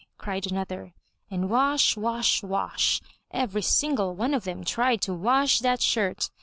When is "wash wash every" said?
1.95-3.61